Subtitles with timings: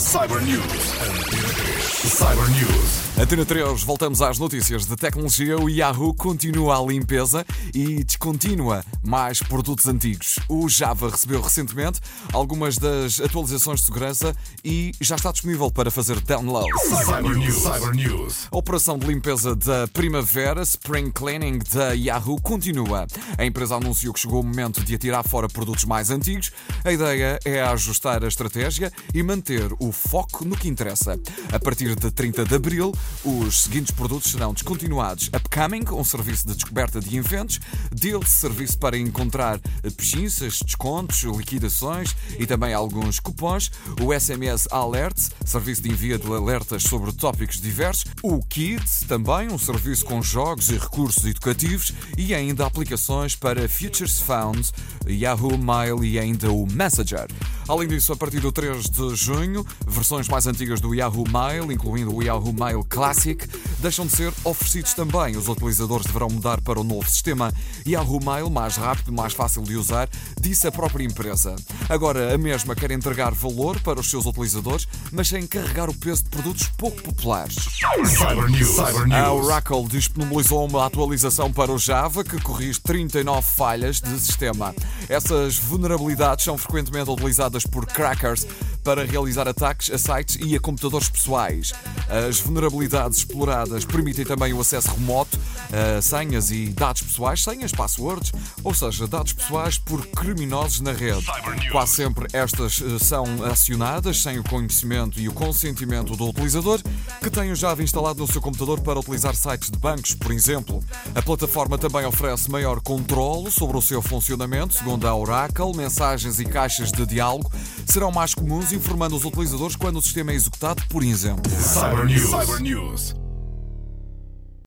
[0.00, 0.94] Cyber News.
[1.02, 2.08] Antena 3.
[2.08, 3.09] Cyber News.
[3.20, 5.58] Antena 3, voltamos às notícias de tecnologia.
[5.58, 10.38] O Yahoo continua a limpeza e descontinua mais produtos antigos.
[10.48, 12.00] O Java recebeu recentemente
[12.32, 14.34] algumas das atualizações de segurança
[14.64, 16.66] e já está disponível para fazer download.
[16.78, 17.62] Cyber News.
[17.62, 18.48] Cyber News.
[18.50, 23.06] A operação de limpeza da primavera, Spring Cleaning da Yahoo, continua.
[23.36, 26.52] A empresa anunciou que chegou o momento de atirar fora produtos mais antigos.
[26.82, 31.20] A ideia é ajustar a estratégia e manter o foco no que interessa.
[31.52, 32.94] A partir de 30 de abril,
[33.24, 37.60] os seguintes produtos serão descontinuados: Upcoming, um serviço de descoberta de inventos,
[37.92, 39.58] Deals, serviço para encontrar
[39.96, 46.82] pechinças, descontos, liquidações e também alguns cupons, o SMS Alerts, serviço de envio de alertas
[46.82, 52.66] sobre tópicos diversos, o Kids, também um serviço com jogos e recursos educativos e ainda
[52.66, 54.70] aplicações para Futures Found,
[55.08, 57.26] Yahoo Mail e ainda o Messenger.
[57.70, 62.12] Além disso, a partir do 3 de junho, versões mais antigas do Yahoo Mail, incluindo
[62.12, 63.46] o Yahoo Mail Classic,
[63.78, 65.36] deixam de ser oferecidos também.
[65.36, 67.54] Os utilizadores deverão mudar para o novo sistema
[67.86, 70.08] Yahoo Mail, mais rápido, mais fácil de usar,
[70.40, 71.54] disse a própria empresa.
[71.88, 76.24] Agora, a mesma quer entregar valor para os seus utilizadores, mas sem carregar o peso
[76.24, 77.54] de produtos pouco populares.
[77.54, 78.74] Cyber News.
[78.74, 79.44] Cyber A News.
[79.44, 84.74] Oracle disponibilizou uma atualização para o Java que corrige 39 falhas de sistema.
[85.08, 88.46] Essas vulnerabilidades são frequentemente utilizadas por crackers
[88.82, 91.72] para realizar ataques a sites e a computadores pessoais.
[92.08, 95.38] As vulnerabilidades exploradas permitem também o acesso remoto
[95.72, 98.32] a senhas e dados pessoais, senhas, passwords,
[98.64, 101.26] ou seja, dados pessoais por criminosos na rede.
[101.70, 106.80] Quase sempre estas eh, são acionadas sem o conhecimento e o consentimento do utilizador,
[107.22, 110.82] que tem o Java instalado no seu computador para utilizar sites de bancos, por exemplo.
[111.14, 116.44] A plataforma também oferece maior controle sobre o seu funcionamento, segundo a Oracle, mensagens e
[116.44, 117.50] caixas de diálogo
[117.86, 121.50] serão mais comuns, informando os utilizadores quando o sistema é executado, por exemplo.
[121.50, 122.30] Cyber News.
[122.30, 123.14] Cyber News.